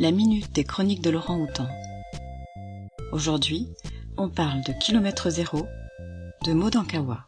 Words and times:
la 0.00 0.12
minute 0.12 0.50
des 0.52 0.64
chroniques 0.64 1.02
de 1.02 1.10
Laurent 1.10 1.38
Houtan. 1.38 1.68
Aujourd'hui, 3.12 3.68
on 4.16 4.30
parle 4.30 4.62
de 4.64 4.72
kilomètre 4.72 5.28
zéro, 5.28 5.66
de 6.42 6.54
Modankawa. 6.54 7.22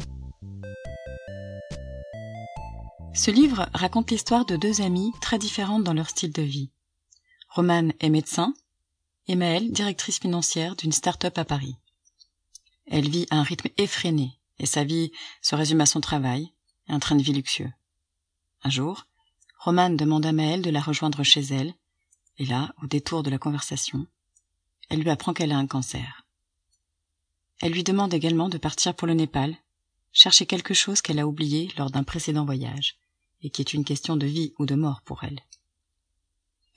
Ce 3.12 3.30
livre 3.30 3.68
raconte 3.74 4.10
l'histoire 4.10 4.46
de 4.46 4.56
deux 4.56 4.80
amies 4.80 5.12
très 5.20 5.38
différentes 5.38 5.84
dans 5.84 5.92
leur 5.92 6.08
style 6.08 6.32
de 6.32 6.40
vie. 6.40 6.70
Romane 7.50 7.92
est 8.00 8.08
médecin 8.08 8.54
et 9.28 9.34
Maëlle, 9.34 9.70
directrice 9.70 10.18
financière 10.18 10.74
d'une 10.74 10.92
start-up 10.92 11.36
à 11.36 11.44
Paris. 11.44 11.76
Elle 12.86 13.10
vit 13.10 13.26
à 13.28 13.36
un 13.36 13.42
rythme 13.42 13.68
effréné 13.76 14.40
et 14.58 14.64
sa 14.64 14.82
vie 14.82 15.12
se 15.42 15.54
résume 15.54 15.82
à 15.82 15.86
son 15.86 16.00
travail 16.00 16.54
et 16.88 16.92
un 16.92 17.00
train 17.00 17.16
de 17.16 17.22
vie 17.22 17.34
luxueux. 17.34 17.70
Un 18.62 18.70
jour, 18.70 19.04
Romane 19.58 19.98
demande 19.98 20.24
à 20.24 20.32
Maëlle 20.32 20.62
de 20.62 20.70
la 20.70 20.80
rejoindre 20.80 21.22
chez 21.22 21.42
elle, 21.42 21.74
et 22.38 22.46
là, 22.46 22.74
au 22.82 22.86
détour 22.86 23.22
de 23.22 23.30
la 23.30 23.38
conversation, 23.38 24.06
elle 24.88 25.00
lui 25.00 25.10
apprend 25.10 25.32
qu'elle 25.32 25.52
a 25.52 25.58
un 25.58 25.66
cancer. 25.66 26.26
Elle 27.60 27.72
lui 27.72 27.84
demande 27.84 28.14
également 28.14 28.48
de 28.48 28.58
partir 28.58 28.94
pour 28.94 29.06
le 29.06 29.14
Népal, 29.14 29.56
chercher 30.12 30.46
quelque 30.46 30.74
chose 30.74 31.00
qu'elle 31.00 31.18
a 31.18 31.26
oublié 31.26 31.70
lors 31.78 31.90
d'un 31.90 32.02
précédent 32.02 32.44
voyage, 32.44 32.98
et 33.42 33.50
qui 33.50 33.62
est 33.62 33.72
une 33.72 33.84
question 33.84 34.16
de 34.16 34.26
vie 34.26 34.52
ou 34.58 34.66
de 34.66 34.74
mort 34.74 35.02
pour 35.02 35.24
elle. 35.24 35.40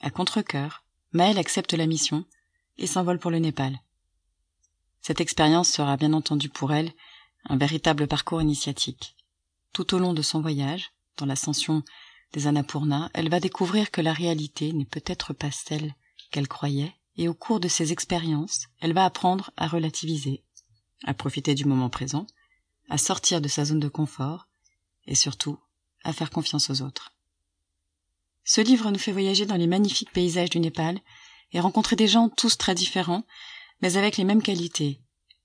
À 0.00 0.10
contre-cœur, 0.10 0.84
Maëlle 1.12 1.38
accepte 1.38 1.72
la 1.72 1.86
mission 1.86 2.24
et 2.78 2.86
s'envole 2.86 3.18
pour 3.18 3.30
le 3.30 3.38
Népal. 3.38 3.80
Cette 5.00 5.20
expérience 5.20 5.70
sera 5.70 5.96
bien 5.96 6.12
entendu 6.12 6.48
pour 6.48 6.72
elle 6.72 6.92
un 7.44 7.56
véritable 7.56 8.06
parcours 8.06 8.42
initiatique. 8.42 9.16
Tout 9.72 9.94
au 9.94 9.98
long 9.98 10.12
de 10.12 10.22
son 10.22 10.40
voyage, 10.40 10.92
dans 11.16 11.26
l'ascension 11.26 11.82
des 12.32 12.46
Annapurna, 12.46 13.10
elle 13.14 13.28
va 13.28 13.40
découvrir 13.40 13.90
que 13.90 14.00
la 14.00 14.12
réalité 14.12 14.72
n'est 14.72 14.84
peut-être 14.84 15.32
pas 15.32 15.50
celle 15.50 15.94
qu'elle 16.30 16.48
croyait, 16.48 16.94
et 17.16 17.28
au 17.28 17.34
cours 17.34 17.60
de 17.60 17.68
ses 17.68 17.92
expériences, 17.92 18.66
elle 18.80 18.92
va 18.92 19.04
apprendre 19.04 19.50
à 19.56 19.66
relativiser, 19.66 20.42
à 21.04 21.14
profiter 21.14 21.54
du 21.54 21.64
moment 21.64 21.88
présent, 21.88 22.26
à 22.88 22.98
sortir 22.98 23.40
de 23.40 23.48
sa 23.48 23.64
zone 23.64 23.80
de 23.80 23.88
confort, 23.88 24.48
et 25.06 25.14
surtout 25.14 25.58
à 26.04 26.12
faire 26.12 26.30
confiance 26.30 26.70
aux 26.70 26.82
autres. 26.82 27.12
Ce 28.44 28.60
livre 28.60 28.90
nous 28.90 28.98
fait 28.98 29.12
voyager 29.12 29.46
dans 29.46 29.56
les 29.56 29.66
magnifiques 29.66 30.12
paysages 30.12 30.50
du 30.50 30.60
Népal 30.60 31.00
et 31.52 31.60
rencontrer 31.60 31.96
des 31.96 32.06
gens 32.06 32.28
tous 32.28 32.58
très 32.58 32.74
différents, 32.74 33.24
mais 33.82 33.96
avec 33.96 34.16
les 34.16 34.24
mêmes 34.24 34.42
qualités, 34.42 35.00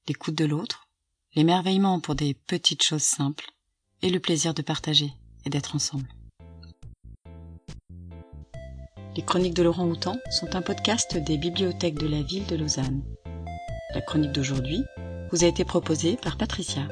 l'écoute 0.08 0.36
de 0.36 0.46
l'autre, 0.46 0.88
l'émerveillement 1.36 2.00
pour 2.00 2.16
des 2.16 2.34
petites 2.34 2.84
choses 2.84 3.04
simples, 3.04 3.52
et 4.02 4.10
le 4.10 4.20
plaisir 4.20 4.54
de 4.54 4.62
partager 4.62 5.14
et 5.46 5.50
d'être 5.50 5.76
ensemble. 5.76 6.08
Les 9.18 9.24
chroniques 9.24 9.56
de 9.56 9.64
Laurent 9.64 9.88
Houtan 9.88 10.16
sont 10.30 10.56
un 10.56 10.62
podcast 10.62 11.18
des 11.18 11.38
bibliothèques 11.38 12.00
de 12.00 12.08
la 12.08 12.22
ville 12.22 12.46
de 12.46 12.56
Lausanne. 12.56 13.04
La 13.94 14.00
chronique 14.00 14.32
d'aujourd'hui 14.32 14.86
vous 15.32 15.44
a 15.44 15.48
été 15.48 15.66
proposée 15.66 16.16
par 16.16 16.38
Patricia. 16.38 16.84